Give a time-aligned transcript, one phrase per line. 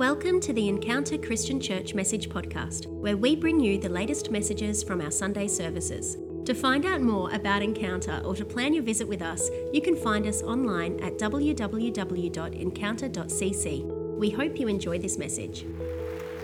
[0.00, 4.82] Welcome to the Encounter Christian Church Message Podcast, where we bring you the latest messages
[4.82, 6.16] from our Sunday services.
[6.46, 9.94] To find out more about Encounter or to plan your visit with us, you can
[9.94, 14.16] find us online at www.encounter.cc.
[14.16, 15.66] We hope you enjoy this message.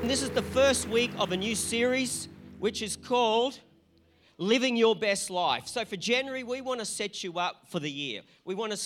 [0.03, 2.29] This is the first week of a new series
[2.59, 3.59] which is called
[4.37, 5.67] Living Your Best Life.
[5.67, 8.21] So for January, we want to set you up for the year.
[8.45, 8.79] We want to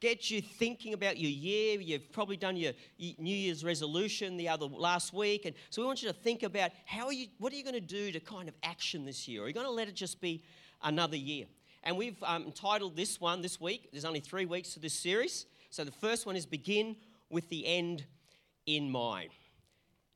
[0.00, 1.80] get you thinking about your year.
[1.80, 6.02] You've probably done your New Year's resolution the other last week, and so we want
[6.02, 8.48] you to think about how are you, what are you going to do to kind
[8.48, 9.44] of action this year?
[9.44, 10.42] Are you going to let it just be
[10.82, 11.46] another year?
[11.82, 13.88] And we've um, entitled this one this week.
[13.92, 16.96] There's only three weeks to this series, so the first one is begin
[17.30, 18.04] with the end
[18.66, 19.30] in mind.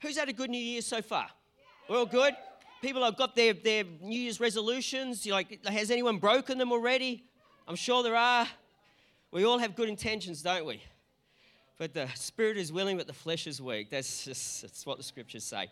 [0.02, 1.28] Who's had a good New Year so far?
[1.88, 2.34] We're all good.
[2.82, 5.26] People have got their, their New Year's resolutions.
[5.26, 7.24] You're like, has anyone broken them already?
[7.68, 8.46] I'm sure there are.
[9.32, 10.82] We all have good intentions, don't we?
[11.78, 13.88] But the spirit is willing, but the flesh is weak.
[13.88, 15.68] That's just that's what the scriptures say.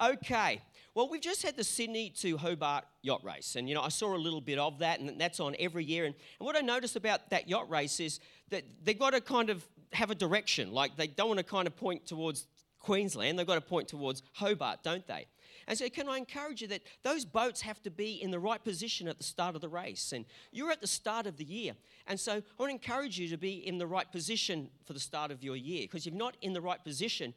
[0.00, 0.62] Okay.
[0.94, 4.14] Well, we've just had the Sydney to Hobart yacht race, and you know I saw
[4.14, 6.04] a little bit of that, and that's on every year.
[6.04, 9.50] And, and what I noticed about that yacht race is that they've got to kind
[9.50, 10.72] of have a direction.
[10.72, 12.46] Like they don't want to kind of point towards
[12.78, 15.26] Queensland; they've got to point towards Hobart, don't they?
[15.68, 18.62] And so, can I encourage you that those boats have to be in the right
[18.64, 20.12] position at the start of the race?
[20.12, 21.74] And you're at the start of the year.
[22.06, 25.00] And so, I want to encourage you to be in the right position for the
[25.00, 25.82] start of your year.
[25.82, 27.34] Because if you're not in the right position,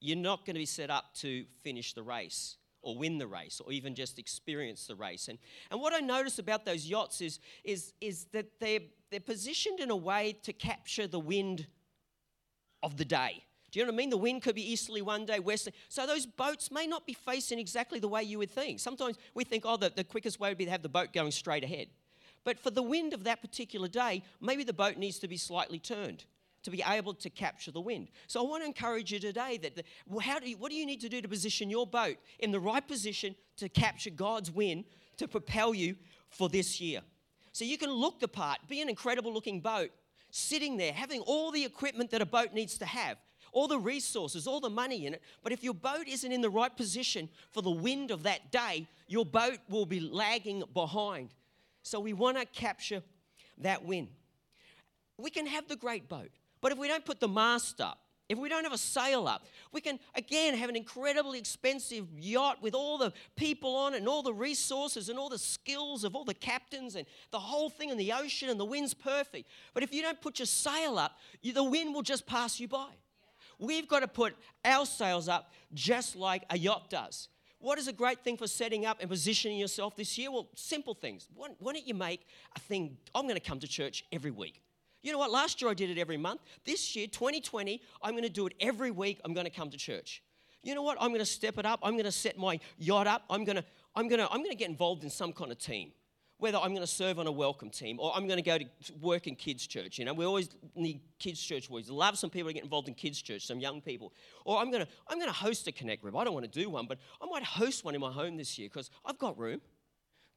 [0.00, 3.60] you're not going to be set up to finish the race or win the race
[3.64, 5.26] or even just experience the race.
[5.26, 5.38] And,
[5.72, 8.80] and what I notice about those yachts is, is, is that they're,
[9.10, 11.66] they're positioned in a way to capture the wind
[12.82, 13.44] of the day.
[13.72, 14.10] Do you know what I mean?
[14.10, 15.74] The wind could be easterly one day, westerly.
[15.88, 18.80] So those boats may not be facing exactly the way you would think.
[18.80, 21.30] Sometimes we think, oh, the, the quickest way would be to have the boat going
[21.30, 21.86] straight ahead.
[22.44, 25.78] But for the wind of that particular day, maybe the boat needs to be slightly
[25.78, 26.26] turned
[26.64, 28.08] to be able to capture the wind.
[28.26, 29.84] So I want to encourage you today that the,
[30.20, 32.60] how do you, what do you need to do to position your boat in the
[32.60, 34.84] right position to capture God's wind
[35.16, 35.96] to propel you
[36.28, 37.00] for this year?
[37.52, 39.90] So you can look the part, be an incredible looking boat,
[40.30, 43.16] sitting there, having all the equipment that a boat needs to have
[43.52, 45.22] all the resources, all the money in it.
[45.42, 48.86] But if your boat isn't in the right position for the wind of that day,
[49.06, 51.30] your boat will be lagging behind.
[51.82, 53.02] So we want to capture
[53.58, 54.08] that wind.
[55.18, 56.30] We can have the great boat,
[56.60, 57.98] but if we don't put the mast up,
[58.28, 62.62] if we don't have a sail up, we can again have an incredibly expensive yacht
[62.62, 66.16] with all the people on it and all the resources and all the skills of
[66.16, 69.48] all the captains and the whole thing in the ocean and the wind's perfect.
[69.74, 72.68] But if you don't put your sail up, you, the wind will just pass you
[72.68, 72.88] by.
[73.62, 74.34] We've got to put
[74.64, 77.28] our sails up just like a yacht does.
[77.60, 80.32] What is a great thing for setting up and positioning yourself this year?
[80.32, 81.28] Well, simple things.
[81.32, 82.96] Why, why don't you make a thing?
[83.14, 84.60] I'm going to come to church every week.
[85.04, 85.30] You know what?
[85.30, 86.40] Last year I did it every month.
[86.64, 89.20] This year, 2020, I'm going to do it every week.
[89.24, 90.24] I'm going to come to church.
[90.64, 90.98] You know what?
[91.00, 91.78] I'm going to step it up.
[91.84, 93.22] I'm going to set my yacht up.
[93.30, 93.64] I'm going to,
[93.94, 95.92] I'm going to, I'm going to get involved in some kind of team
[96.42, 98.66] whether I'm going to serve on a welcome team or I'm going to go to
[99.00, 99.96] work in kids' church.
[99.96, 101.70] You know, we always need kids' church.
[101.70, 104.12] We love some people to get involved in kids' church, some young people.
[104.44, 106.16] Or I'm going to, I'm going to host a Connect group.
[106.16, 108.58] I don't want to do one, but I might host one in my home this
[108.58, 109.60] year because I've got room.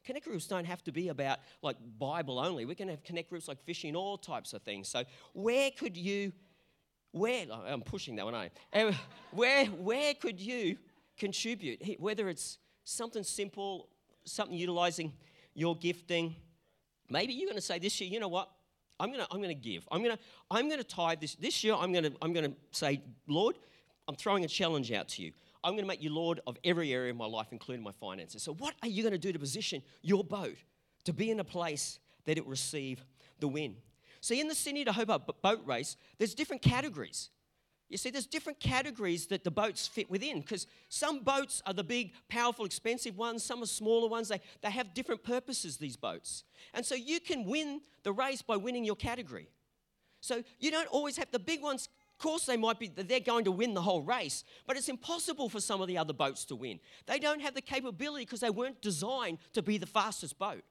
[0.05, 2.65] Connect groups don't have to be about like Bible only.
[2.65, 4.87] We can have connect groups like fishing, all types of things.
[4.87, 6.33] So where could you,
[7.13, 8.51] where, oh, I'm pushing that one, I
[9.31, 10.77] Where, where could you
[11.17, 11.99] contribute?
[11.99, 13.89] Whether it's something simple,
[14.23, 15.11] something utilizing
[15.55, 16.35] your gifting.
[17.09, 18.49] Maybe you're going to say this year, you know what?
[18.99, 19.87] I'm going to I'm going to give.
[19.91, 21.73] I'm going to I'm going to tithe this this year.
[21.73, 23.57] I'm going to I'm going to say, Lord,
[24.07, 25.31] I'm throwing a challenge out to you.
[25.63, 28.43] I'm going to make you Lord of every area of my life, including my finances.
[28.43, 30.57] So, what are you going to do to position your boat
[31.05, 33.03] to be in a place that it receive
[33.39, 33.75] the win?
[34.21, 37.29] See, in the Sydney to Hobart boat race, there's different categories.
[37.89, 41.83] You see, there's different categories that the boats fit within because some boats are the
[41.83, 44.27] big, powerful, expensive ones, some are smaller ones.
[44.27, 46.43] They, they have different purposes, these boats.
[46.73, 49.49] And so you can win the race by winning your category.
[50.19, 51.87] So you don't always have the big ones.
[52.13, 55.49] Of course, they might be, they're going to win the whole race, but it's impossible
[55.49, 56.79] for some of the other boats to win.
[57.05, 60.63] They don't have the capability because they weren't designed to be the fastest boat.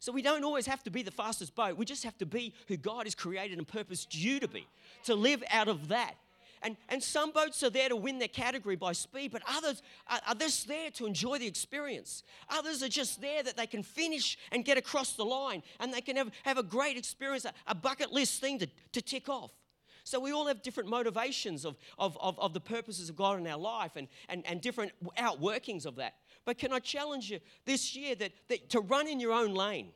[0.00, 1.78] So we don't always have to be the fastest boat.
[1.78, 4.66] We just have to be who God has created and purposed you to be,
[5.04, 6.16] to live out of that.
[6.62, 10.20] And, and some boats are there to win their category by speed, but others are,
[10.28, 12.22] are just there to enjoy the experience.
[12.48, 16.00] Others are just there that they can finish and get across the line and they
[16.00, 19.50] can have, have a great experience, a, a bucket list thing to, to tick off.
[20.04, 23.46] So we all have different motivations of, of, of, of, the purposes of God in
[23.46, 26.14] our life and, and, and different outworkings of that.
[26.44, 29.92] But can I challenge you this year that, that to run in your own lane,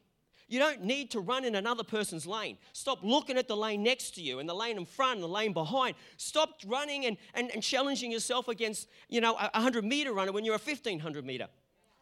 [0.49, 2.57] You don't need to run in another person's lane.
[2.73, 5.29] Stop looking at the lane next to you and the lane in front and the
[5.29, 5.97] lane behind.
[6.19, 10.45] Stop running and, and, and challenging yourself against, you know, a 100 meter runner when
[10.45, 11.49] you're a 1500 meter.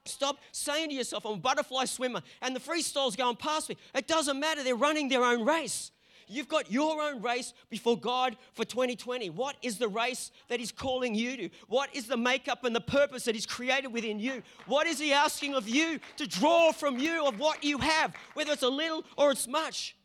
[0.05, 3.79] Stop saying to yourself, I'm a butterfly swimmer and the freestyle's going past me.
[3.95, 4.63] It doesn't matter.
[4.63, 5.91] They're running their own race.
[6.27, 9.31] You've got your own race before God for 2020.
[9.31, 11.51] What is the race that He's calling you to?
[11.69, 14.43] What is the makeup and the purpose that He's created within you?
[14.67, 18.53] What is He asking of you to draw from you of what you have, whether
[18.53, 19.97] it's a little or it's much?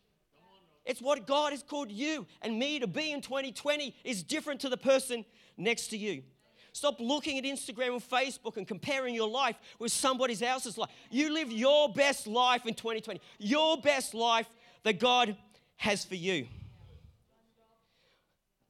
[0.86, 4.70] It's what God has called you and me to be in 2020 is different to
[4.70, 5.24] the person
[5.56, 6.24] next to you.
[6.72, 10.90] Stop looking at Instagram and Facebook and comparing your life with somebody else's life.
[11.10, 14.48] You live your best life in 2020, your best life
[14.84, 15.36] that God
[15.80, 16.46] has for you.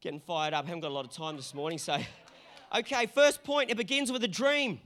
[0.00, 1.98] Getting fired up, haven't got a lot of time this morning, so.
[2.72, 4.80] Okay, first point it begins with a dream.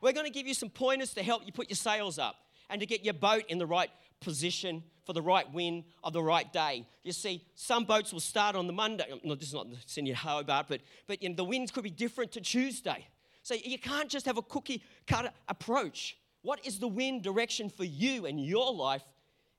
[0.00, 2.36] We're going to give you some pointers to help you put your sails up
[2.70, 3.90] and to get your boat in the right
[4.20, 6.86] position for the right wind of the right day.
[7.04, 9.04] You see, some boats will start on the Monday.
[9.22, 12.32] No, this is not Sydney Hobart, but, but you know, the winds could be different
[12.32, 13.06] to Tuesday.
[13.42, 16.16] So you can't just have a cookie cutter approach.
[16.40, 19.02] What is the wind direction for you and your life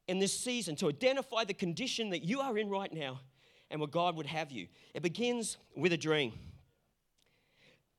[0.08, 3.20] in this season to identify the condition that you are in right now
[3.70, 4.68] and where God would have you.
[4.94, 6.34] It begins with a dream.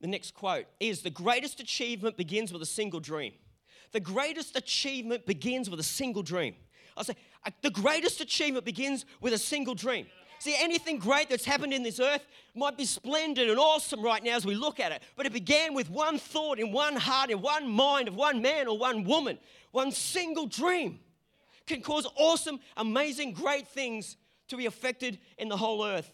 [0.01, 3.33] The next quote is The greatest achievement begins with a single dream.
[3.93, 6.55] The greatest achievement begins with a single dream.
[6.97, 7.15] I say,
[7.47, 10.07] uh, the greatest achievement begins with a single dream.
[10.41, 12.25] See, anything great that's happened in this earth
[12.55, 15.75] might be splendid and awesome right now as we look at it, but it began
[15.75, 19.39] with one thought in one heart, in one mind of one man or one woman,
[19.73, 21.01] one single dream
[21.69, 24.17] can cause awesome, amazing, great things
[24.49, 26.13] to be affected in the whole earth.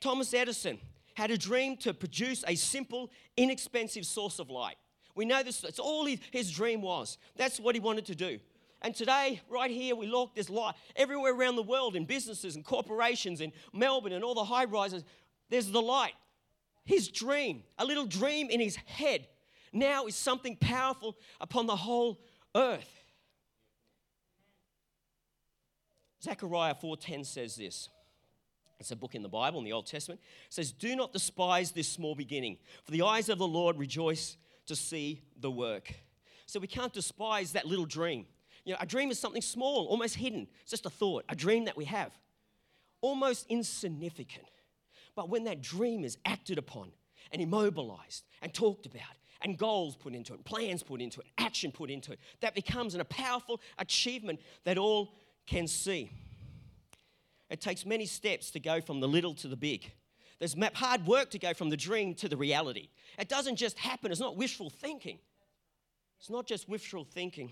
[0.00, 0.78] Thomas Edison
[1.14, 4.76] had a dream to produce a simple, inexpensive source of light.
[5.14, 7.18] We know this, that's all his, his dream was.
[7.36, 8.40] That's what he wanted to do.
[8.82, 12.64] And today, right here, we look, there's light everywhere around the world in businesses and
[12.64, 15.04] corporations in Melbourne and all the high rises.
[15.48, 16.12] There's the light.
[16.84, 19.26] His dream, a little dream in his head,
[19.72, 22.20] now is something powerful upon the whole
[22.54, 23.03] earth.
[26.24, 27.90] Zechariah 4:10 says this.
[28.80, 30.20] It's a book in the Bible in the Old Testament.
[30.46, 34.36] It says, "Do not despise this small beginning, for the eyes of the Lord rejoice
[34.66, 35.94] to see the work."
[36.46, 38.26] So we can't despise that little dream.
[38.64, 40.48] You know, a dream is something small, almost hidden.
[40.62, 42.18] It's just a thought, a dream that we have.
[43.02, 44.48] Almost insignificant.
[45.14, 46.92] But when that dream is acted upon
[47.30, 51.70] and immobilized and talked about and goals put into it, plans put into it, action
[51.70, 55.14] put into it, that becomes a powerful achievement that all
[55.46, 56.10] can see.
[57.50, 59.92] It takes many steps to go from the little to the big.
[60.38, 62.88] There's hard work to go from the dream to the reality.
[63.18, 65.18] It doesn't just happen, it's not wishful thinking.
[66.18, 67.50] It's not just wishful thinking.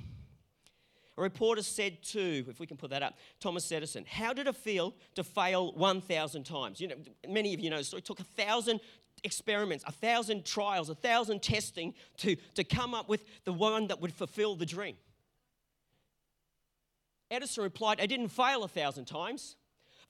[1.19, 4.57] A reporter said to, if we can put that up, Thomas Edison, how did it
[4.57, 6.81] feel to fail 1,000 times?
[6.81, 6.95] You know,
[7.29, 7.99] many of you know the story.
[7.99, 8.81] It took a thousand
[9.23, 14.01] experiments, a thousand trials, a thousand testing to, to come up with the one that
[14.01, 14.97] would fulfill the dream.
[17.33, 19.57] Edison replied, I didn't fail a thousand times.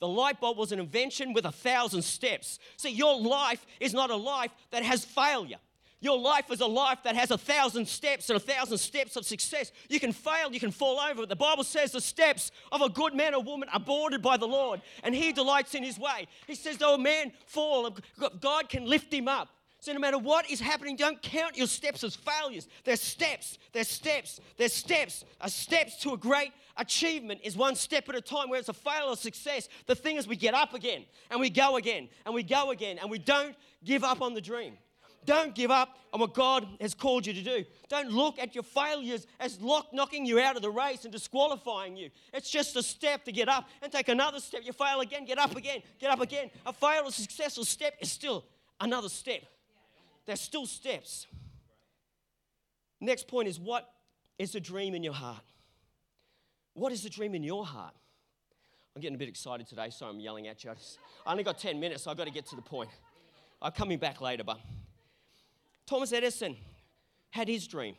[0.01, 2.59] The light bulb was an invention with a thousand steps.
[2.77, 5.59] See, your life is not a life that has failure.
[6.01, 9.25] Your life is a life that has a thousand steps and a thousand steps of
[9.25, 9.71] success.
[9.89, 12.89] You can fail, you can fall over, but the Bible says the steps of a
[12.89, 16.27] good man or woman are bordered by the Lord, and He delights in His way.
[16.49, 17.97] He says, though a man fall,
[18.41, 19.49] God can lift him up.
[19.83, 22.69] So no matter what is happening, don't count your steps as failures.
[22.85, 25.25] They're steps, they're steps, they're steps.
[25.41, 28.75] A steps to a great achievement is one step at a time, where it's a
[28.75, 29.69] fail or success.
[29.87, 32.99] The thing is, we get up again and we go again and we go again
[33.01, 34.79] and we don't give up on the dream.
[35.25, 37.65] Don't give up on what God has called you to do.
[37.89, 41.97] Don't look at your failures as lock knocking you out of the race and disqualifying
[41.97, 42.11] you.
[42.33, 44.61] It's just a step to get up and take another step.
[44.63, 46.53] You fail again, get up again, get up again.
[46.67, 48.45] A failed or successful step is still
[48.81, 49.43] another step.
[50.27, 51.27] There's still steps.
[53.01, 53.89] Next point is what
[54.39, 55.43] is the dream in your heart?
[56.75, 57.95] What is the dream in your heart?
[58.95, 60.71] I'm getting a bit excited today, so I'm yelling at you.
[60.71, 62.91] I, just, I only got 10 minutes, so I've got to get to the point.
[63.61, 64.59] I'm coming back later, but
[65.87, 66.57] Thomas Edison
[67.31, 67.97] had his dream.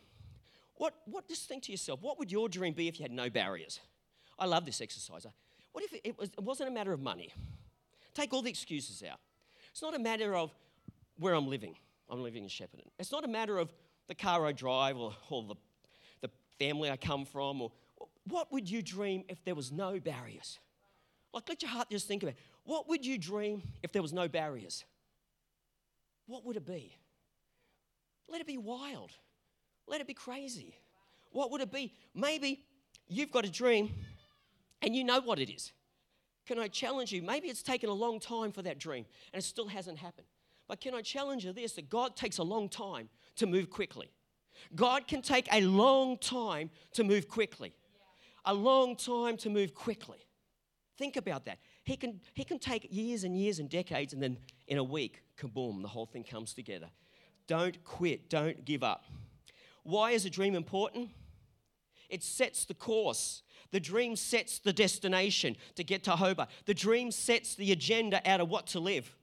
[0.76, 3.30] What, what, just think to yourself, what would your dream be if you had no
[3.30, 3.80] barriers?
[4.38, 5.26] I love this exercise.
[5.72, 7.32] What if it, was, it wasn't a matter of money?
[8.14, 9.18] Take all the excuses out.
[9.70, 10.52] It's not a matter of
[11.18, 11.76] where I'm living.
[12.08, 12.86] I'm living in Shepparton.
[12.98, 13.72] It's not a matter of
[14.08, 15.54] the car I drive or, or the,
[16.20, 17.62] the family I come from.
[17.62, 17.72] Or
[18.28, 20.58] what would you dream if there was no barriers?
[21.32, 22.38] Like, let your heart just think about it.
[22.64, 24.84] What would you dream if there was no barriers?
[26.26, 26.96] What would it be?
[28.28, 29.10] Let it be wild.
[29.86, 30.74] Let it be crazy.
[31.30, 31.92] What would it be?
[32.14, 32.64] Maybe
[33.08, 33.90] you've got a dream
[34.84, 35.72] And you know what it is.
[36.46, 37.22] Can I challenge you?
[37.22, 40.26] Maybe it's taken a long time for that dream and it still hasn't happened.
[40.68, 44.10] But can I challenge you this that God takes a long time to move quickly?
[44.74, 47.74] God can take a long time to move quickly.
[48.44, 50.26] A long time to move quickly.
[50.96, 51.58] Think about that.
[51.82, 55.22] He can, he can take years and years and decades, and then in a week,
[55.38, 56.88] kaboom, the whole thing comes together.
[57.46, 59.04] Don't quit, don't give up.
[59.82, 61.10] Why is a dream important?
[62.08, 63.42] It sets the course.
[63.70, 66.48] The dream sets the destination to get to Hobart.
[66.64, 69.14] The dream sets the agenda out of what to live.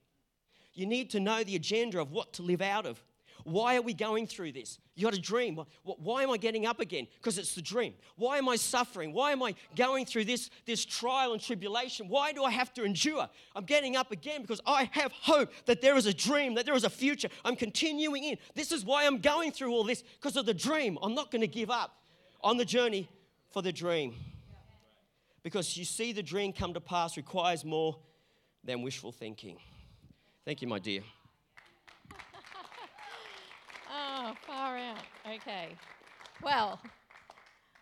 [0.74, 3.02] You need to know the agenda of what to live out of.
[3.44, 4.78] Why are we going through this?
[4.96, 5.60] You got a dream.
[5.84, 7.08] Why am I getting up again?
[7.16, 7.96] Because it's the dream.
[8.16, 9.14] Why am I suffering?
[9.14, 12.08] Why am I going through this, this trial and tribulation?
[12.08, 13.28] Why do I have to endure?
[13.56, 16.76] I'm getting up again because I have hope that there is a dream, that there
[16.76, 17.30] is a future.
[17.44, 18.38] I'm continuing in.
[18.54, 20.98] This is why I'm going through all this because of the dream.
[21.02, 21.98] I'm not going to give up
[22.42, 23.10] on the journey
[23.52, 24.14] for the dream.
[25.44, 27.98] Because you see, the dream come to pass requires more
[28.64, 29.58] than wishful thinking.
[30.44, 31.02] Thank you, my dear.
[33.94, 35.04] oh, far out.
[35.36, 35.76] Okay.
[36.42, 36.80] Well,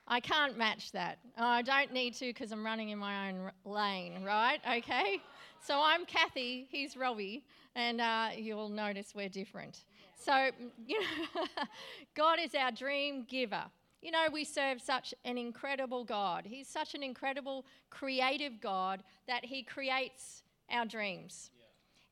[0.07, 1.19] I can't match that.
[1.37, 4.59] Oh, I don't need to because I'm running in my own lane, right?
[4.77, 5.21] Okay.
[5.65, 7.43] So I'm Kathy, he's Robbie,
[7.75, 9.85] and uh, you'll notice we're different.
[10.17, 10.51] So,
[10.85, 11.45] you know,
[12.15, 13.63] God is our dream giver.
[14.01, 16.45] You know, we serve such an incredible God.
[16.45, 21.51] He's such an incredible creative God that He creates our dreams.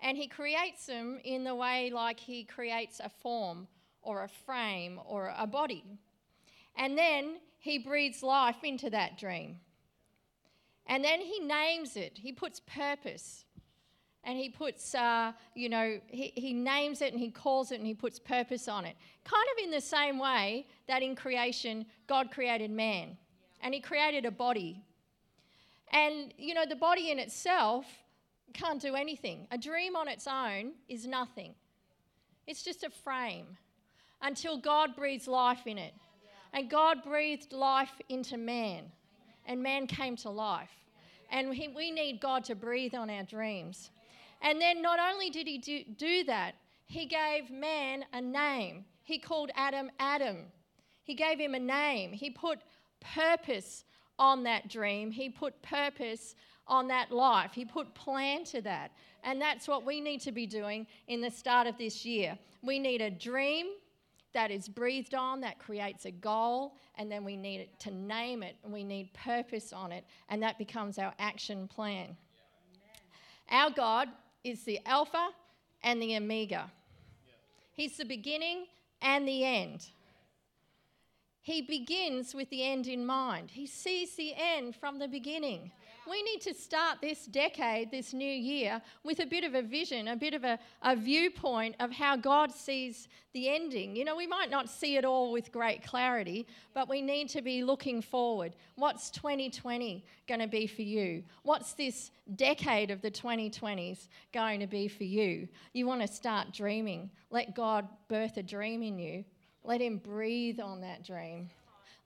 [0.02, 3.68] And He creates them in the way like He creates a form
[4.02, 5.84] or a frame or a body.
[6.76, 9.58] And then He breathes life into that dream.
[10.86, 13.46] And then He names it, He puts purpose
[14.28, 17.88] and he puts, uh, you know, he, he names it and he calls it and
[17.88, 18.98] he puts purpose on it.
[19.24, 23.16] Kind of in the same way that in creation, God created man
[23.62, 24.84] and he created a body.
[25.94, 27.86] And, you know, the body in itself
[28.54, 29.48] can't do anything.
[29.52, 31.54] A dream on its own is nothing,
[32.46, 33.58] it's just a frame
[34.22, 35.94] until God breathes life in it.
[36.54, 38.86] And God breathed life into man,
[39.46, 40.72] and man came to life.
[41.30, 43.92] And we, we need God to breathe on our dreams.
[44.42, 48.86] And then not only did he do, do that, he gave man a name.
[49.04, 50.38] He called Adam Adam.
[51.04, 52.14] He gave him a name.
[52.14, 52.60] He put
[53.02, 53.84] purpose
[54.18, 55.12] on that dream.
[55.12, 56.36] He put purpose
[56.68, 57.52] on that life.
[57.54, 58.92] He put plan to that.
[59.24, 62.38] And that's what we need to be doing in the start of this year.
[62.62, 63.68] We need a dream
[64.34, 68.44] that is breathed on, that creates a goal, and then we need it to name
[68.44, 72.16] it, and we need purpose on it, and that becomes our action plan.
[73.50, 74.10] Our God
[74.44, 75.30] is the Alpha
[75.84, 76.70] and the Omega.
[77.72, 78.66] He's the beginning
[79.02, 79.88] and the end.
[81.42, 83.52] He begins with the end in mind.
[83.52, 85.72] He sees the end from the beginning.
[86.10, 90.08] We need to start this decade, this new year, with a bit of a vision,
[90.08, 93.96] a bit of a, a viewpoint of how God sees the ending.
[93.96, 97.42] You know, we might not see it all with great clarity, but we need to
[97.42, 98.56] be looking forward.
[98.76, 101.24] What's 2020 going to be for you?
[101.44, 105.50] What's this decade of the 2020s going to be for you?
[105.74, 107.10] You want to start dreaming.
[107.32, 109.26] Let God birth a dream in you.
[109.64, 111.50] Let Him breathe on that dream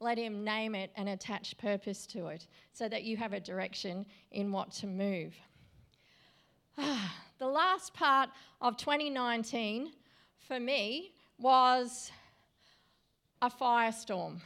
[0.01, 4.05] let Him name it and attach purpose to it so that you have a direction
[4.31, 5.36] in what to move.
[6.77, 8.29] Ah, the last part
[8.62, 9.91] of 2019
[10.48, 12.12] for me was
[13.41, 14.39] a firestorm.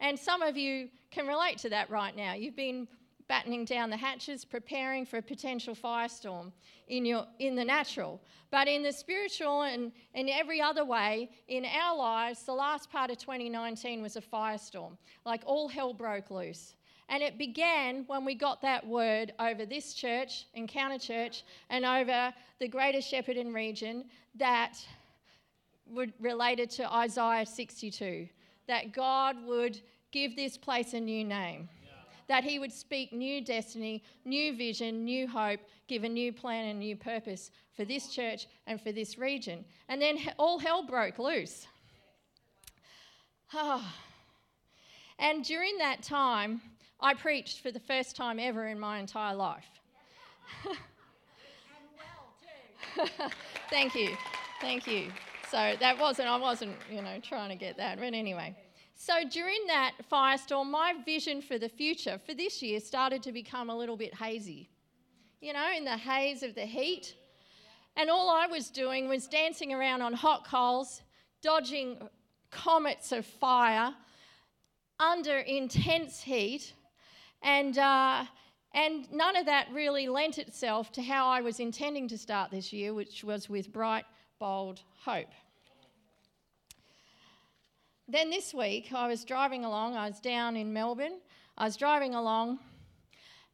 [0.00, 2.34] And some of you can relate to that right now.
[2.34, 2.88] You've been
[3.28, 6.52] battening down the hatches, preparing for a potential firestorm
[6.88, 8.20] in, your, in the natural.
[8.50, 13.10] But in the spiritual and in every other way, in our lives, the last part
[13.10, 14.96] of 2019 was a firestorm.
[15.24, 16.74] Like all hell broke loose.
[17.08, 22.32] And it began when we got that word over this church, Encounter Church, and over
[22.60, 24.04] the Greater Shepparton region
[24.36, 24.78] that
[25.86, 28.26] would related to Isaiah 62,
[28.66, 29.80] that God would
[30.12, 31.68] give this place a new name
[32.28, 36.78] that He would speak new destiny, new vision, new hope, give a new plan and
[36.78, 39.64] new purpose for this church and for this region.
[39.88, 41.66] And then all hell broke loose.
[43.52, 43.94] Ah.
[45.18, 46.60] And during that time,
[47.00, 49.66] I preached for the first time ever in my entire life.
[53.70, 54.16] Thank you.
[54.60, 55.10] Thank you.
[55.50, 57.98] So that wasn't, I wasn't, you know, trying to get that.
[57.98, 58.56] But anyway.
[58.94, 63.68] So during that firestorm, my vision for the future for this year started to become
[63.68, 64.70] a little bit hazy.
[65.40, 67.14] You know, in the haze of the heat.
[67.96, 71.02] And all I was doing was dancing around on hot coals,
[71.42, 71.98] dodging
[72.50, 73.94] comets of fire
[74.98, 76.72] under intense heat.
[77.42, 78.24] And, uh,
[78.72, 82.72] and none of that really lent itself to how I was intending to start this
[82.72, 84.06] year, which was with bright,
[84.38, 85.28] bold hope.
[88.06, 91.20] Then this week, I was driving along, I was down in Melbourne,
[91.56, 92.58] I was driving along,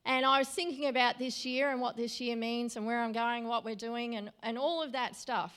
[0.05, 3.13] and I was thinking about this year and what this year means and where I'm
[3.13, 5.55] going, what we're doing, and, and all of that stuff.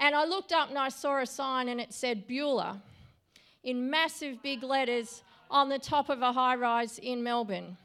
[0.00, 2.82] And I looked up and I saw a sign and it said Beulah
[3.62, 7.76] in massive big letters on the top of a high rise in Melbourne.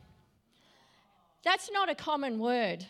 [1.44, 2.86] That's not a common word.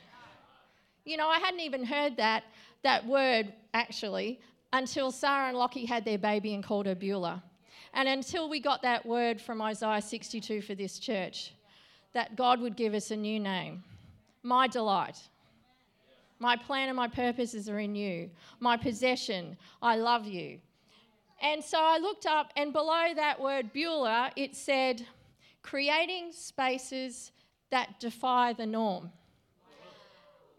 [1.04, 2.44] You know, I hadn't even heard that,
[2.84, 4.40] that word actually
[4.74, 7.44] until Sarah and Lockie had their baby and called her Beulah.
[7.94, 11.54] And until we got that word from Isaiah 62 for this church,
[12.14, 13.84] that God would give us a new name.
[14.42, 15.22] My delight.
[16.40, 18.32] My plan and my purposes are in you.
[18.60, 20.60] My possession, I love you.
[21.42, 25.06] And so I looked up, and below that word Beulah, it said,
[25.62, 27.32] creating spaces
[27.70, 29.12] that defy the norm.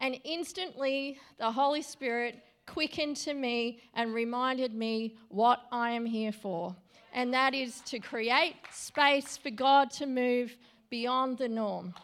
[0.00, 6.32] And instantly, the Holy Spirit quickened to me and reminded me what I am here
[6.32, 6.74] for.
[7.12, 10.56] And that is to create space for God to move
[10.90, 11.94] beyond the norm.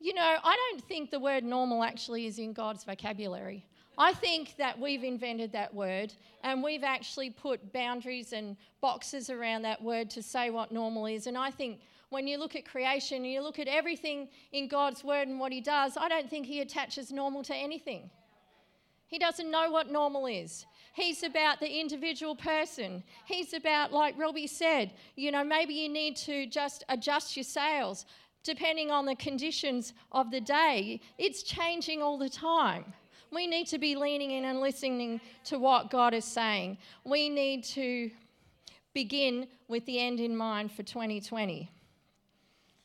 [0.00, 3.64] You know, I don't think the word normal actually is in God's vocabulary.
[3.96, 9.62] I think that we've invented that word and we've actually put boundaries and boxes around
[9.62, 11.26] that word to say what normal is.
[11.26, 11.80] And I think
[12.12, 15.62] when you look at creation you look at everything in God's word and what He
[15.62, 18.10] does, I don't think He attaches normal to anything.
[19.06, 20.66] He doesn't know what normal is.
[20.94, 23.02] He's about the individual person.
[23.24, 28.04] He's about, like Robbie said, you know, maybe you need to just adjust your sails
[28.44, 31.00] depending on the conditions of the day.
[31.18, 32.84] It's changing all the time.
[33.30, 36.76] We need to be leaning in and listening to what God is saying.
[37.04, 38.10] We need to
[38.92, 41.70] begin with the end in mind for 2020.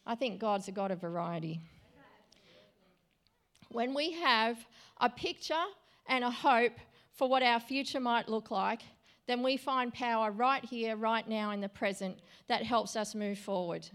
[0.09, 1.59] I think God's a God of variety.
[3.69, 4.57] When we have
[5.01, 5.65] a picture
[6.07, 6.71] and a hope
[7.11, 8.83] for what our future might look like,
[9.27, 13.37] then we find power right here, right now, in the present that helps us move
[13.37, 13.85] forward.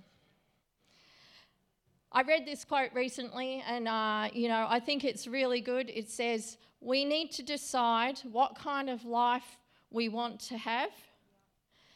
[2.13, 5.89] I read this quote recently, and uh, you know I think it's really good.
[5.89, 9.57] It says we need to decide what kind of life
[9.91, 10.91] we want to have,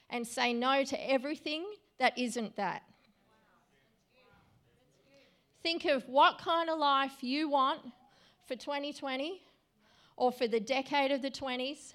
[0.08, 1.66] and say no to everything
[1.98, 2.82] that isn't that.
[5.66, 7.80] Think of what kind of life you want
[8.46, 9.42] for 2020
[10.16, 11.94] or for the decade of the 20s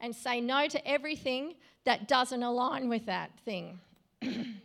[0.00, 1.54] and say no to everything
[1.84, 3.78] that doesn't align with that thing.
[4.22, 4.56] and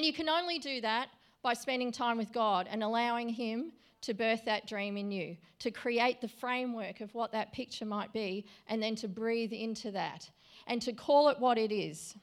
[0.00, 1.10] you can only do that
[1.44, 5.70] by spending time with God and allowing Him to birth that dream in you, to
[5.70, 10.28] create the framework of what that picture might be, and then to breathe into that
[10.66, 12.16] and to call it what it is.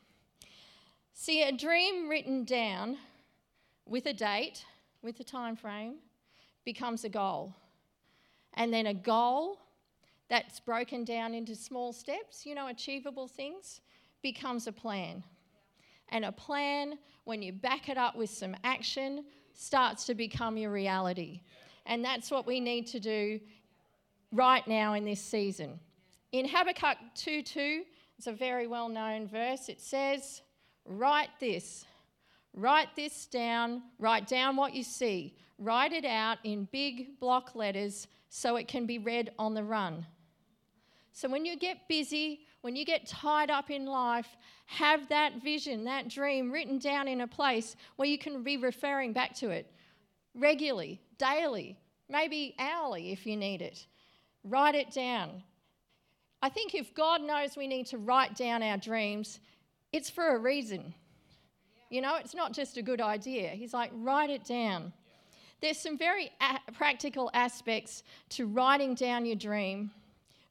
[1.14, 2.98] See, a dream written down
[3.86, 4.66] with a date
[5.02, 5.96] with a time frame
[6.66, 7.56] becomes a goal.
[8.56, 9.60] And then a goal
[10.30, 13.82] that's broken down into small steps, you know, achievable things,
[14.22, 15.24] becomes a plan.
[16.10, 20.72] And a plan, when you back it up with some action, starts to become your
[20.72, 21.42] reality.
[21.86, 23.40] And that's what we need to do
[24.32, 25.80] right now in this season.
[26.32, 27.86] In Habakkuk 2:2,
[28.18, 29.70] it's a very well known verse.
[29.70, 30.42] It says,
[30.86, 31.86] Write this
[32.54, 38.08] Write this down, write down what you see, write it out in big block letters
[38.30, 40.06] so it can be read on the run.
[41.12, 45.84] So when you get busy, when you get tied up in life, have that vision,
[45.86, 49.72] that dream written down in a place where you can be referring back to it
[50.36, 53.86] regularly, daily, maybe hourly if you need it.
[54.44, 55.44] Write it down.
[56.42, 59.40] I think if God knows we need to write down our dreams,
[59.92, 60.94] it's for a reason.
[61.90, 63.50] You know, it's not just a good idea.
[63.50, 64.94] He's like, write it down.
[65.62, 69.92] There's some very a- practical aspects to writing down your dream,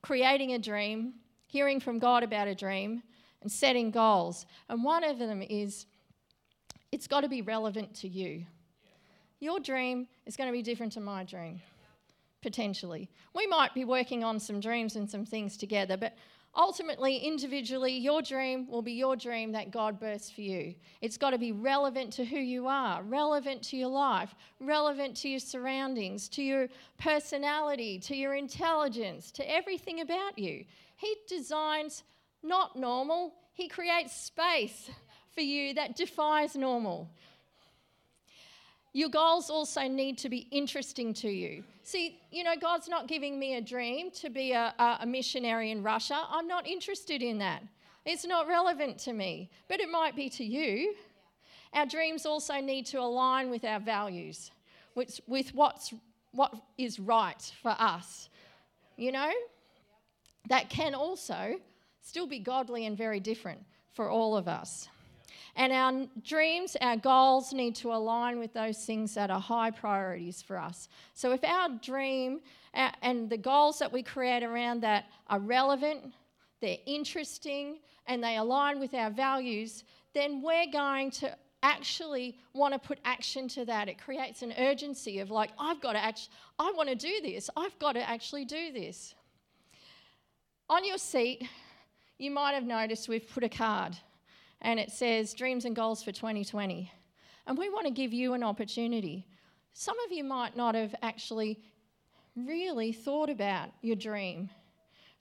[0.03, 1.15] creating a dream,
[1.47, 3.03] hearing from God about a dream,
[3.41, 4.47] and setting goals.
[4.69, 5.87] And one of them is
[6.93, 8.45] it's got to be relevant to you.
[9.41, 11.61] Your dream is going to be different to my dream,
[12.43, 13.09] potentially.
[13.35, 16.17] We might be working on some dreams and some things together, but
[16.57, 20.75] ultimately, individually, your dream will be your dream that God births for you.
[21.01, 25.29] It's got to be relevant to who you are, relevant to your life, relevant to
[25.29, 30.65] your surroundings, to your personality, to your intelligence, to everything about you.
[30.97, 32.03] He designs
[32.43, 34.91] not normal, He creates space
[35.35, 37.11] for you that defies normal.
[38.93, 41.63] Your goals also need to be interesting to you.
[41.83, 45.83] See, you know, God's not giving me a dream to be a, a, missionary in
[45.83, 46.23] Russia.
[46.29, 47.63] I'm not interested in that.
[48.05, 50.95] It's not relevant to me, but it might be to you.
[51.75, 54.51] Our dreams also need to align with our values,
[54.95, 55.93] with, with what's,
[56.33, 58.31] what is right for us.
[58.97, 59.33] You know?
[60.49, 61.61] That can also
[62.01, 63.61] still be godly and very different
[63.93, 64.89] for all of us.
[65.59, 70.41] And our dreams, our goals need to align with those things that are high priorities
[70.41, 70.89] for us.
[71.15, 72.41] So if our dream
[72.75, 76.15] and the goals that we create around that are relevant,
[76.61, 79.83] they're interesting, and they align with our values,
[80.15, 83.89] then we're going to actually want to put action to that.
[83.89, 87.51] It creates an urgency of like, I've got to actually, I want to do this.
[87.57, 89.13] I've got to actually do this.
[90.71, 91.49] On your seat,
[92.17, 93.97] you might have noticed we've put a card
[94.61, 96.91] and it says Dreams and Goals for 2020.
[97.47, 99.27] And we want to give you an opportunity.
[99.73, 101.61] Some of you might not have actually
[102.37, 104.51] really thought about your dream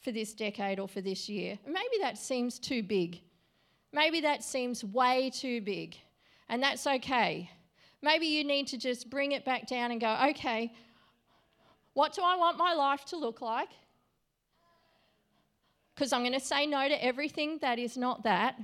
[0.01, 1.57] for this decade or for this year.
[1.65, 3.21] Maybe that seems too big.
[3.93, 5.95] Maybe that seems way too big.
[6.49, 7.49] And that's okay.
[8.01, 10.71] Maybe you need to just bring it back down and go, okay,
[11.93, 13.69] what do I want my life to look like?
[15.95, 18.55] Because I'm going to say no to everything that is not that.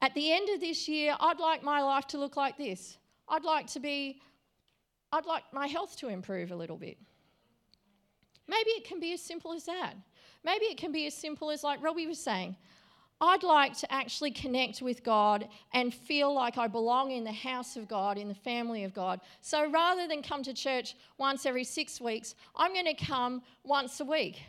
[0.00, 2.98] At the end of this year, I'd like my life to look like this.
[3.28, 4.20] I'd like to be,
[5.12, 6.98] I'd like my health to improve a little bit.
[8.48, 9.94] Maybe it can be as simple as that.
[10.44, 12.56] Maybe it can be as simple as, like Robbie was saying,
[13.20, 17.76] I'd like to actually connect with God and feel like I belong in the house
[17.76, 19.20] of God, in the family of God.
[19.40, 24.00] So rather than come to church once every six weeks, I'm going to come once
[24.00, 24.42] a week.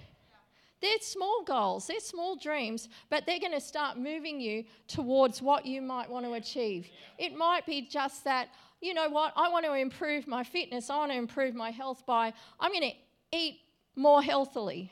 [0.82, 5.66] They're small goals, they're small dreams, but they're going to start moving you towards what
[5.66, 6.88] you might want to achieve.
[7.18, 10.98] It might be just that, you know what, I want to improve my fitness, I
[10.98, 13.62] want to improve my health by, I'm going to eat
[13.96, 14.92] more healthily.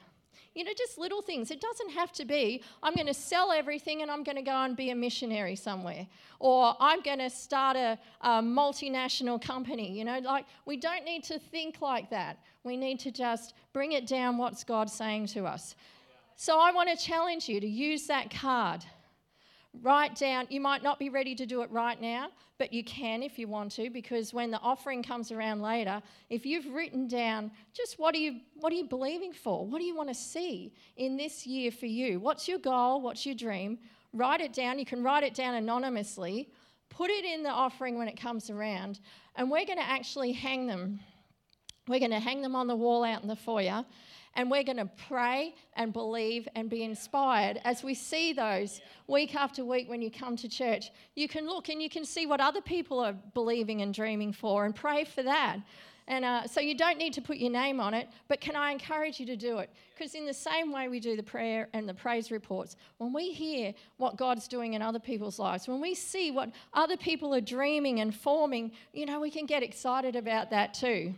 [0.55, 1.51] You know, just little things.
[1.51, 4.55] It doesn't have to be, I'm going to sell everything and I'm going to go
[4.55, 6.07] and be a missionary somewhere.
[6.39, 9.91] Or I'm going to start a, a, multinational company.
[9.91, 12.39] You know, like we don't need to think like that.
[12.63, 15.75] We need to just bring it down what's God saying to us.
[16.37, 18.83] So I want to challenge you to use that card
[19.81, 23.21] write down, you might not be ready to do it right now, but you can
[23.21, 27.51] if you want to, because when the offering comes around later, if you've written down
[27.73, 29.65] just what are you what are you believing for?
[29.65, 32.19] What do you want to see in this year for you?
[32.19, 33.01] What's your goal?
[33.01, 33.77] What's your dream?
[34.13, 34.79] Write it down.
[34.79, 36.49] You can write it down anonymously,
[36.89, 38.99] put it in the offering when it comes around,
[39.35, 40.99] and we're going to actually hang them.
[41.87, 43.85] We're going to hang them on the wall out in the foyer
[44.35, 49.35] and we're going to pray and believe and be inspired as we see those week
[49.35, 50.91] after week when you come to church.
[51.15, 54.65] You can look and you can see what other people are believing and dreaming for
[54.65, 55.59] and pray for that.
[56.07, 58.71] And uh, so you don't need to put your name on it, but can I
[58.71, 59.71] encourage you to do it?
[59.95, 63.31] Because in the same way we do the prayer and the praise reports, when we
[63.31, 67.41] hear what God's doing in other people's lives, when we see what other people are
[67.41, 71.15] dreaming and forming, you know, we can get excited about that too.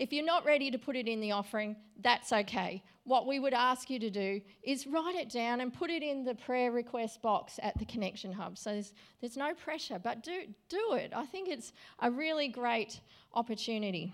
[0.00, 2.82] If you're not ready to put it in the offering, that's okay.
[3.04, 6.24] What we would ask you to do is write it down and put it in
[6.24, 8.56] the prayer request box at the Connection Hub.
[8.56, 11.12] So there's, there's no pressure, but do, do it.
[11.14, 12.98] I think it's a really great
[13.34, 14.10] opportunity.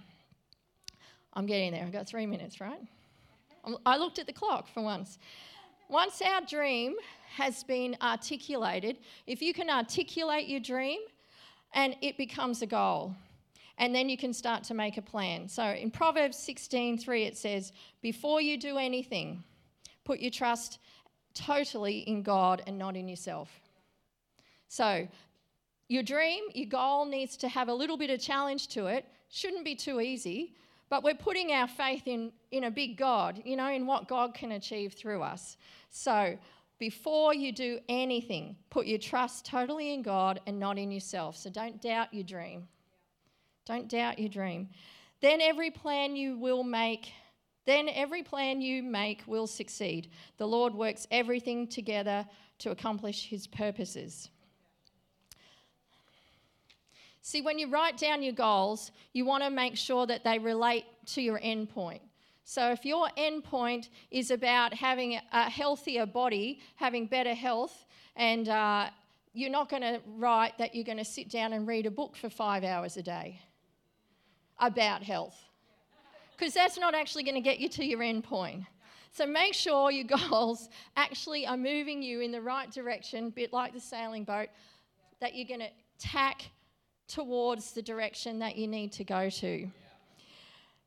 [1.34, 1.84] I'm getting there.
[1.84, 2.80] I've got three minutes, right?
[3.86, 5.20] I looked at the clock for once.
[5.88, 6.96] Once our dream
[7.36, 8.96] has been articulated,
[9.28, 10.98] if you can articulate your dream
[11.74, 13.14] and it becomes a goal,
[13.78, 15.48] and then you can start to make a plan.
[15.48, 19.44] So in Proverbs 16:3 it says, "Before you do anything,
[20.04, 20.78] put your trust
[21.34, 23.60] totally in God and not in yourself."
[24.68, 25.08] So
[25.88, 29.04] your dream, your goal needs to have a little bit of challenge to it.
[29.28, 30.56] Shouldn't be too easy,
[30.88, 34.34] but we're putting our faith in, in a big God, you know, in what God
[34.34, 35.56] can achieve through us.
[35.90, 36.38] So
[36.78, 41.36] before you do anything, put your trust totally in God and not in yourself.
[41.36, 42.68] So don't doubt your dream.
[43.66, 44.68] Don't doubt your dream.
[45.20, 47.12] Then every plan you will make,
[47.64, 50.10] then every plan you make will succeed.
[50.38, 52.24] The Lord works everything together
[52.60, 54.30] to accomplish his purposes.
[57.22, 60.84] See, when you write down your goals, you want to make sure that they relate
[61.06, 62.02] to your end point.
[62.44, 68.48] So, if your end point is about having a healthier body, having better health, and
[68.48, 68.90] uh,
[69.32, 72.14] you're not going to write that you're going to sit down and read a book
[72.14, 73.40] for five hours a day
[74.58, 75.36] about health
[76.36, 78.64] because that's not actually going to get you to your end point.
[79.12, 83.72] So make sure your goals actually are moving you in the right direction, bit like
[83.72, 84.48] the sailing boat,
[85.20, 86.42] that you're going to tack
[87.08, 89.68] towards the direction that you need to go to.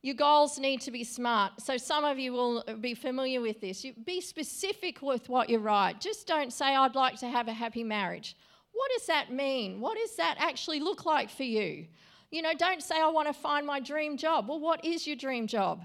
[0.02, 1.60] Your goals need to be smart.
[1.60, 3.84] So, some of you will be familiar with this.
[3.84, 6.00] You be specific with what you write.
[6.00, 8.34] Just don't say, I'd like to have a happy marriage.
[8.72, 9.78] What does that mean?
[9.78, 11.86] What does that actually look like for you?
[12.30, 14.48] You know, don't say, I want to find my dream job.
[14.48, 15.82] Well, what is your dream job?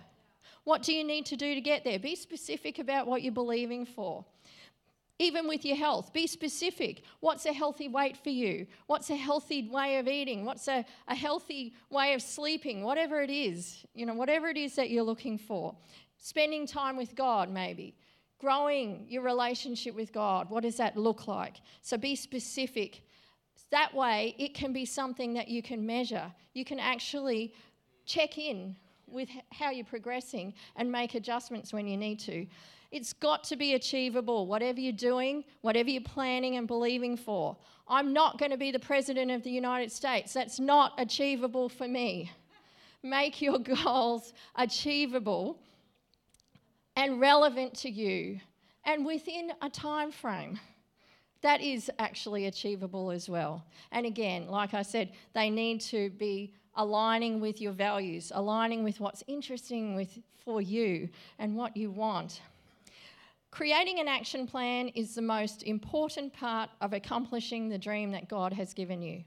[0.63, 1.99] What do you need to do to get there?
[1.99, 4.25] Be specific about what you're believing for.
[5.17, 7.03] Even with your health, be specific.
[7.21, 8.67] What's a healthy weight for you?
[8.87, 10.43] What's a healthy way of eating?
[10.43, 12.83] What's a, a healthy way of sleeping?
[12.83, 15.73] Whatever it is, you know, whatever it is that you're looking for.
[16.17, 17.95] Spending time with God, maybe.
[18.39, 20.49] Growing your relationship with God.
[20.49, 21.57] What does that look like?
[21.81, 23.01] So be specific.
[23.75, 26.31] That way, it can be something that you can measure.
[26.53, 27.53] You can actually
[28.05, 32.47] check in with how you're progressing and make adjustments when you need to.
[32.91, 37.57] It's got to be achievable, whatever you're doing, whatever you're planning and believing for.
[37.89, 40.31] I'm not going to be the President of the United States.
[40.31, 42.31] That's not achievable for me.
[43.03, 45.59] Make your goals achievable
[46.95, 48.39] and relevant to you
[48.85, 50.61] and within a time frame.
[51.45, 53.63] That is actually achievable as well.
[53.91, 58.99] And again, like I said, they need to be aligning with your values, aligning with
[58.99, 62.41] what's interesting with, for you and what you want.
[63.51, 68.51] Creating an action plan is the most important part of accomplishing the dream that God
[68.51, 69.23] has given you.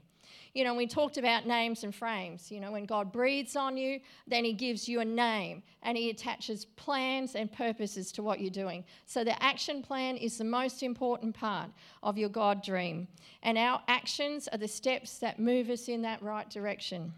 [0.53, 2.51] You know, we talked about names and frames.
[2.51, 6.09] You know, when God breathes on you, then He gives you a name and He
[6.09, 8.83] attaches plans and purposes to what you're doing.
[9.05, 11.69] So the action plan is the most important part
[12.01, 13.07] of your God dream.
[13.43, 17.13] And our actions are the steps that move us in that right direction.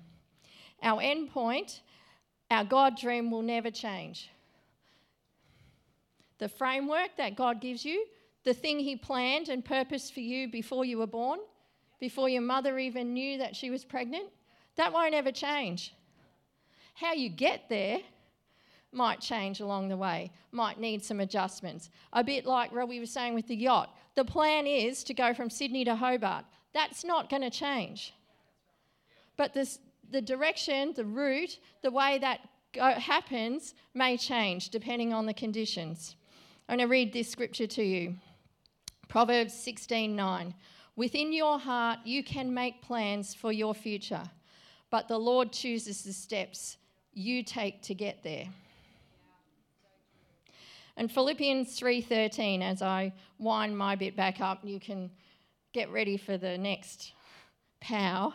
[0.83, 1.81] Our end point,
[2.49, 4.29] our God dream will never change
[6.41, 8.03] the framework that God gives you,
[8.43, 11.39] the thing He planned and purposed for you before you were born,
[12.01, 14.27] before your mother even knew that she was pregnant,
[14.75, 15.93] that won't ever change.
[16.95, 17.99] How you get there
[18.91, 21.91] might change along the way, might need some adjustments.
[22.11, 23.95] A bit like Robbie was saying with the yacht.
[24.15, 26.43] The plan is to go from Sydney to Hobart.
[26.73, 28.13] That's not going to change.
[29.37, 32.39] But this, the direction, the route, the way that
[32.73, 36.15] go, happens may change depending on the conditions.
[36.67, 38.15] I'm going to read this scripture to you.
[39.07, 40.53] Proverbs 16:9.
[40.95, 44.23] Within your heart you can make plans for your future,
[44.89, 46.77] but the Lord chooses the steps
[47.13, 48.47] you take to get there.
[50.97, 55.09] And Philippians 3:13 as I wind my bit back up, you can
[55.73, 57.13] get ready for the next
[57.79, 58.33] pow.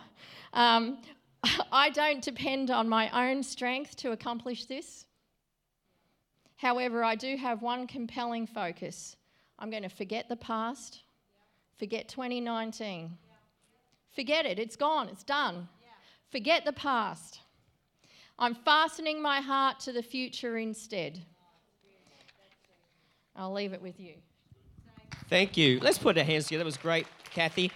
[0.53, 1.01] Um,
[1.71, 5.05] I don't depend on my own strength to accomplish this.
[6.57, 9.15] However, I do have one compelling focus.
[9.59, 11.03] I'm going to forget the past,
[11.77, 13.17] forget 2019.
[14.15, 15.67] Forget it, it's gone, it's done.
[16.31, 17.39] Forget the past.
[18.39, 21.23] I'm fastening my heart to the future instead.
[23.35, 24.13] I'll leave it with you.
[25.29, 25.79] Thank you.
[25.79, 26.63] Let's put our hands together.
[26.63, 27.71] That was great, Kathy.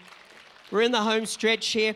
[0.71, 1.95] We're in the home stretch here.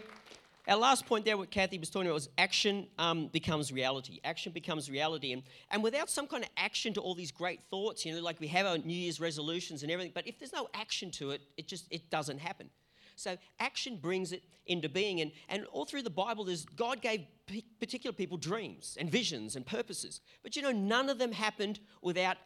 [0.67, 4.19] Our last point there, what Kathy was talking about, was action um, becomes reality.
[4.23, 5.32] Action becomes reality.
[5.32, 8.39] And, and without some kind of action to all these great thoughts, you know, like
[8.39, 11.41] we have our New Year's resolutions and everything, but if there's no action to it,
[11.58, 12.69] it just it doesn't happen.
[13.15, 15.21] So action brings it into being.
[15.21, 19.56] And, and all through the Bible, there's God gave p- particular people dreams and visions
[19.56, 20.19] and purposes.
[20.41, 22.38] But you know, none of them happened without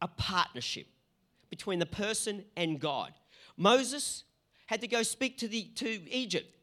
[0.00, 0.86] a partnership
[1.50, 3.12] between the person and God.
[3.56, 4.24] Moses
[4.66, 6.55] had to go speak to, the, to Egypt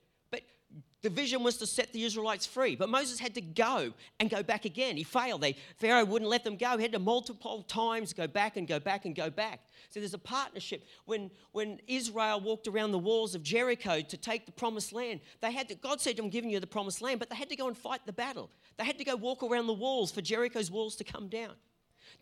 [1.03, 4.41] the vision was to set the Israelites free, but Moses had to go and go
[4.41, 4.95] back again.
[4.95, 5.41] He failed.
[5.41, 6.77] They, Pharaoh wouldn't let them go.
[6.77, 9.59] He had to multiple times go back and go back and go back.
[9.89, 10.85] So there's a partnership.
[11.05, 15.51] When, when Israel walked around the walls of Jericho to take the promised land, they
[15.51, 17.67] had to, God said, I'm giving you the promised land, but they had to go
[17.67, 18.49] and fight the battle.
[18.77, 21.51] They had to go walk around the walls for Jericho's walls to come down.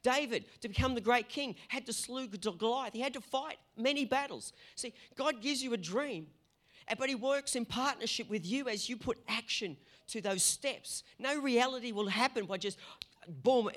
[0.01, 2.93] David, to become the great king, had to slew Goliath.
[2.93, 4.53] He had to fight many battles.
[4.75, 6.25] See, God gives you a dream
[6.97, 9.77] but He works in partnership with you as you put action
[10.07, 11.03] to those steps.
[11.19, 12.77] No reality will happen by just,
[13.27, 13.69] boom,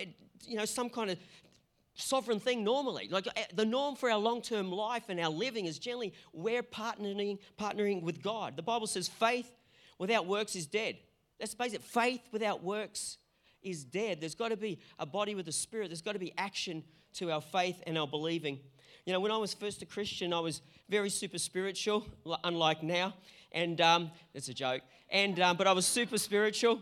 [0.46, 1.18] you know, some kind of
[1.94, 3.08] sovereign thing normally.
[3.10, 7.38] Like eh, the norm for our long-term life and our living is generally we're partnering,
[7.58, 8.56] partnering with God.
[8.56, 9.50] The Bible says faith
[9.98, 10.96] without works is dead.
[11.38, 11.82] That's basic.
[11.82, 13.18] Faith without works
[13.62, 14.20] is dead.
[14.20, 15.88] There's got to be a body with a spirit.
[15.88, 18.60] There's got to be action to our faith and our believing.
[19.06, 22.06] You know, when I was first a Christian, I was very super spiritual,
[22.42, 23.14] unlike now.
[23.52, 24.82] And um, it's a joke.
[25.10, 26.80] And um, but I was super spiritual.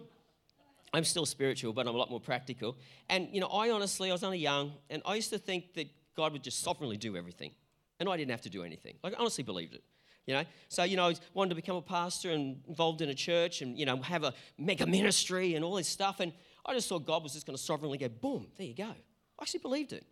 [0.94, 2.76] I'm still spiritual, but I'm a lot more practical.
[3.08, 5.88] And you know, I honestly, I was only young, and I used to think that
[6.16, 7.50] God would just sovereignly do everything,
[7.98, 8.94] and I didn't have to do anything.
[9.02, 9.82] Like, I honestly believed it.
[10.26, 13.14] You know, so you know, I wanted to become a pastor and involved in a
[13.14, 16.20] church, and you know, have a mega ministry and all this stuff.
[16.20, 16.32] And
[16.64, 18.84] I just thought God was just going to sovereignly go, boom, there you go.
[18.84, 20.04] I actually believed it.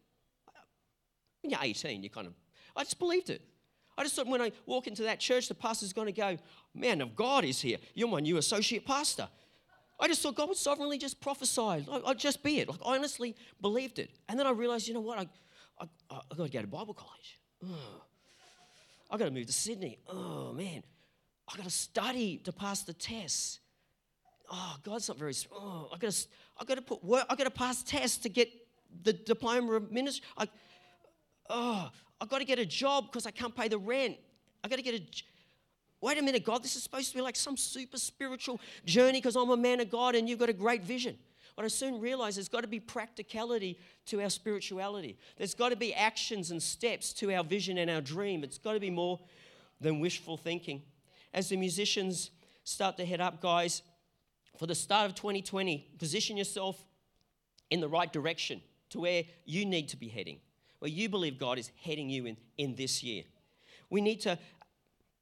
[1.43, 2.35] When you're 18, you kind of,
[2.77, 3.43] I just believed it.
[3.97, 6.39] I just thought when I walk into that church, the pastor's going to go,
[6.75, 7.79] man of God is here.
[7.95, 9.29] You're my new associate pastor.
[9.99, 11.61] I just thought God would sovereignly just prophesy.
[11.61, 12.69] I, would just be it.
[12.69, 14.11] Like, I honestly believed it.
[14.29, 15.19] And then I realized, you know what?
[15.19, 15.27] I,
[15.79, 17.39] I, I got to go to Bible college.
[19.11, 19.99] I got to move to Sydney.
[20.09, 20.83] Oh, man.
[21.53, 23.61] I got to study to pass the tests.
[24.51, 25.35] Oh, God's not very.
[25.53, 26.27] Oh, I got to.
[26.59, 27.27] I got to put work.
[27.29, 28.49] I got to pass tests to get
[29.03, 30.25] the diploma of ministry.
[30.37, 30.49] I,
[31.51, 34.17] oh, I've got to get a job because I can't pay the rent.
[34.63, 35.03] I've got to get a.
[36.01, 36.63] Wait a minute, God.
[36.63, 39.91] This is supposed to be like some super spiritual journey because I'm a man of
[39.91, 41.19] God and you've got a great vision.
[41.57, 45.19] But I soon realized there's got to be practicality to our spirituality.
[45.37, 48.45] There's got to be actions and steps to our vision and our dream.
[48.45, 49.21] It's got to be more
[49.81, 50.83] than wishful thinking.
[51.35, 52.31] As the musicians
[52.65, 53.83] start to head up, guys,
[54.57, 56.83] for the start of 2020, position yourself
[57.71, 60.39] in the right direction to where you need to be heading,
[60.81, 63.23] where you believe God is heading you in, in this year.
[63.89, 64.39] We need to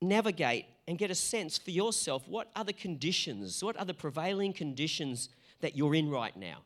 [0.01, 4.53] navigate and get a sense for yourself what are the conditions, what are the prevailing
[4.53, 5.29] conditions
[5.61, 6.59] that you're in right now?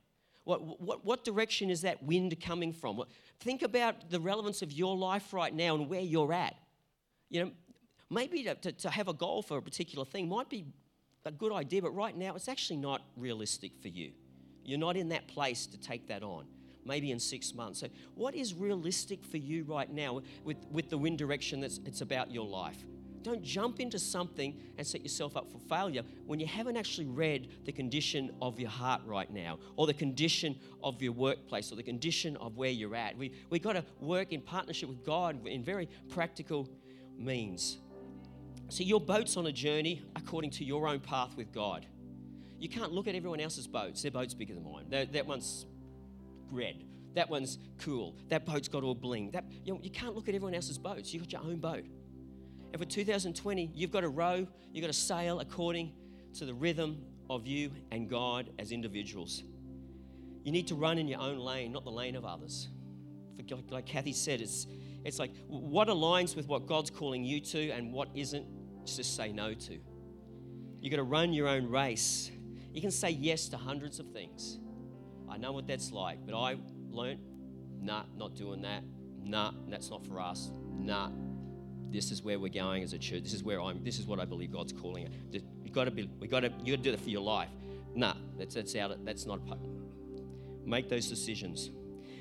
[0.44, 3.02] What, what, what direction is that wind coming from?
[3.40, 6.54] Think about the relevance of your life right now and where you're at.
[7.30, 7.50] You know,
[8.10, 10.66] maybe to, to, to have a goal for a particular thing might be
[11.24, 14.10] a good idea, but right now it's actually not realistic for you.
[14.64, 16.46] You're not in that place to take that on.
[16.84, 17.80] Maybe in six months.
[17.80, 22.00] So, what is realistic for you right now with, with the wind direction that's it's
[22.00, 22.84] about your life?
[23.22, 27.48] Don't jump into something and set yourself up for failure when you haven't actually read
[27.64, 31.82] the condition of your heart right now, or the condition of your workplace, or the
[31.82, 33.16] condition of where you're at.
[33.16, 36.68] We, we've got to work in partnership with God in very practical
[37.16, 37.78] means.
[38.68, 41.86] See, your boat's on a journey according to your own path with God.
[42.58, 44.02] You can't look at everyone else's boats.
[44.02, 44.86] Their boat's bigger than mine.
[44.88, 45.66] That one's
[46.52, 46.84] red.
[47.14, 48.16] That one's cool.
[48.28, 49.30] That boat's got all bling.
[49.32, 51.12] That, you, know, you can't look at everyone else's boats.
[51.12, 51.84] You've got your own boat.
[52.72, 55.92] And for 2020, you've got to row, you've got to sail according
[56.34, 59.42] to the rhythm of you and God as individuals.
[60.44, 62.68] You need to run in your own lane, not the lane of others.
[63.36, 64.66] For, like Kathy said, it's,
[65.04, 68.46] it's like what aligns with what God's calling you to and what isn't,
[68.86, 69.78] just say no to.
[70.80, 72.30] You've got to run your own race.
[72.72, 74.58] You can say yes to hundreds of things.
[75.32, 76.58] I know what that's like, but I
[76.90, 77.20] learned,
[77.80, 78.84] nah, not doing that.
[79.24, 80.50] Nah, that's not for us.
[80.78, 81.08] Nah,
[81.90, 83.22] this is where we're going as a church.
[83.22, 83.82] This is where I'm.
[83.82, 85.42] This is what I believe God's calling it.
[85.64, 86.10] You've got to be.
[86.20, 86.52] We got to.
[86.62, 87.48] You got to do it for your life.
[87.94, 89.02] Nah, that's that's out.
[89.06, 89.40] That's not.
[90.66, 91.70] Make those decisions.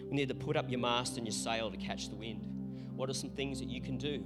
[0.06, 2.42] We need to put up your mast and your sail to catch the wind.
[2.96, 4.24] What are some things that you can do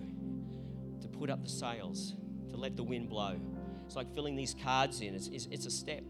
[1.02, 2.14] to put up the sails,
[2.50, 3.40] to let the wind blow?
[3.86, 5.16] It's like filling these cards in.
[5.16, 6.04] It's, it's, it's a step.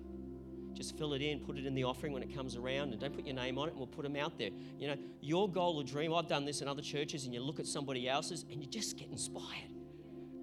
[0.75, 3.15] Just fill it in, put it in the offering when it comes around, and don't
[3.15, 4.49] put your name on it, and we'll put them out there.
[4.77, 7.59] You know, your goal or dream, I've done this in other churches, and you look
[7.59, 9.69] at somebody else's and you just get inspired.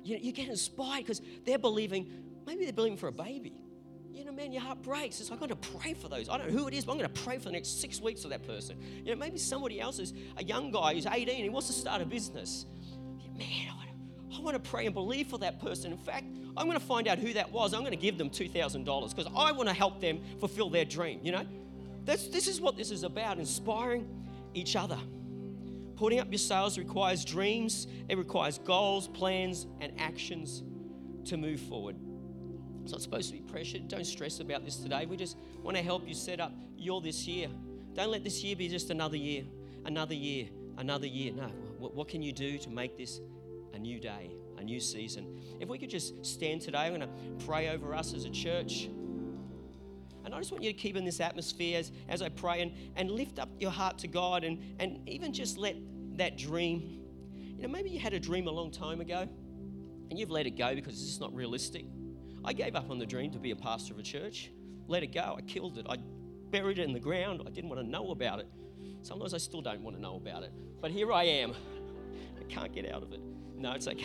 [0.02, 2.10] You, know, you get inspired because they're believing,
[2.46, 3.62] maybe they're believing for a baby.
[4.10, 5.20] You know, man, your heart breaks.
[5.20, 6.28] It's like, I'm going to pray for those.
[6.28, 8.00] I don't know who it is, but I'm going to pray for the next six
[8.00, 8.76] weeks for that person.
[9.04, 12.02] You know, maybe somebody else is a young guy who's 18, he wants to start
[12.02, 12.66] a business.
[13.38, 15.92] Man, I want to, I want to pray and believe for that person.
[15.92, 17.72] In fact, I'm going to find out who that was.
[17.72, 18.84] I'm going to give them $2,000
[19.16, 21.46] because I want to help them fulfill their dream, you know?
[22.04, 24.08] That's, this is what this is about inspiring
[24.54, 24.98] each other.
[25.96, 30.62] Putting up your sails requires dreams, it requires goals, plans, and actions
[31.26, 31.96] to move forward.
[32.82, 33.88] It's not supposed to be pressured.
[33.88, 35.06] Don't stress about this today.
[35.06, 37.48] We just want to help you set up your this year.
[37.94, 39.44] Don't let this year be just another year,
[39.84, 41.32] another year, another year.
[41.32, 43.20] No, what, what can you do to make this
[43.74, 44.32] a new day?
[44.62, 45.40] a new season.
[45.60, 48.88] If we could just stand today, I'm going to pray over us as a church.
[50.24, 52.72] And I just want you to keep in this atmosphere as, as I pray and,
[52.96, 55.76] and lift up your heart to God and, and even just let
[56.16, 57.00] that dream,
[57.34, 59.28] you know, maybe you had a dream a long time ago
[60.10, 61.84] and you've let it go because it's not realistic.
[62.44, 64.50] I gave up on the dream to be a pastor of a church.
[64.86, 65.34] Let it go.
[65.36, 65.86] I killed it.
[65.88, 65.96] I
[66.50, 67.42] buried it in the ground.
[67.44, 68.46] I didn't want to know about it.
[69.02, 70.52] Sometimes I still don't want to know about it.
[70.80, 71.54] But here I am.
[72.40, 73.20] I can't get out of it.
[73.62, 74.04] No, it's okay.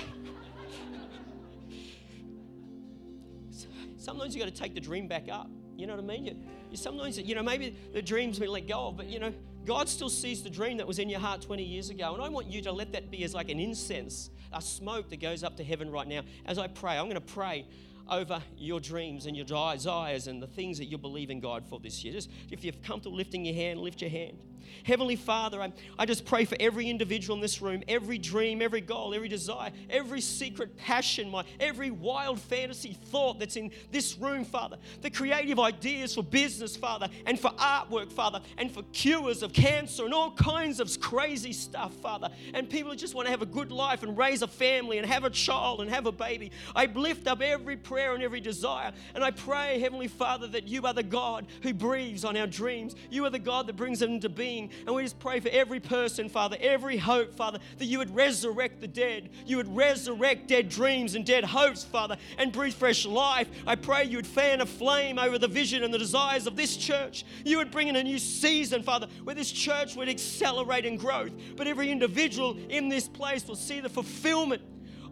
[3.97, 5.49] sometimes you got to take the dream back up.
[5.75, 6.25] You know what I mean?
[6.25, 6.35] You,
[6.69, 9.33] you sometimes, you know, maybe the dream's been let go of, but you know,
[9.65, 12.13] God still sees the dream that was in your heart 20 years ago.
[12.13, 15.19] And I want you to let that be as like an incense, a smoke that
[15.19, 16.21] goes up to heaven right now.
[16.45, 17.65] As I pray, I'm going to pray.
[18.09, 21.79] Over your dreams and your desires and the things that you believe in God for
[21.79, 22.13] this year.
[22.13, 24.37] Just if you're comfortable lifting your hand, lift your hand.
[24.83, 28.81] Heavenly Father, I, I just pray for every individual in this room, every dream, every
[28.81, 34.45] goal, every desire, every secret passion, my every wild fantasy thought that's in this room,
[34.45, 34.77] Father.
[35.01, 40.05] The creative ideas for business, Father, and for artwork, Father, and for cures of cancer
[40.05, 42.29] and all kinds of crazy stuff, Father.
[42.53, 45.07] And people who just want to have a good life and raise a family and
[45.07, 46.51] have a child and have a baby.
[46.75, 48.91] I lift up every prayer and every desire.
[49.15, 52.95] And I pray, Heavenly Father, that you are the God who breathes on our dreams.
[53.09, 54.69] You are the God that brings them into being.
[54.85, 58.81] And we just pray for every person, Father, every hope, Father, that you would resurrect
[58.81, 59.29] the dead.
[59.45, 63.47] You would resurrect dead dreams and dead hopes, Father, and breathe fresh life.
[63.65, 66.77] I pray you would fan a flame over the vision and the desires of this
[66.77, 67.25] church.
[67.43, 71.31] You would bring in a new season, Father, where this church would accelerate in growth.
[71.55, 74.61] But every individual in this place will see the fulfillment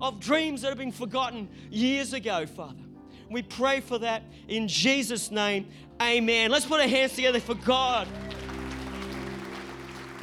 [0.02, 2.84] of dreams that have been forgotten years ago, Father.
[3.30, 5.68] We pray for that in Jesus' name.
[6.02, 6.52] Amen.
[6.52, 8.08] Let's put our hands together for God.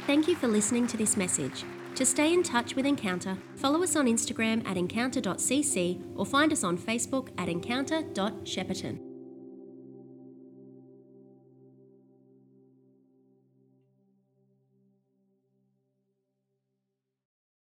[0.05, 1.63] Thank you for listening to this message.
[1.95, 6.63] To stay in touch with Encounter, follow us on Instagram at encounter.cc or find us
[6.63, 9.12] on Facebook at encounter.shepparton.